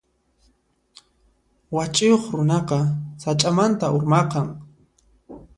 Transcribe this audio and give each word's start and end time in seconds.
Wach'iyuq 1.75 2.23
runaqa 2.37 2.79
sach'amanta 3.21 3.85
urmaqan. 3.95 4.47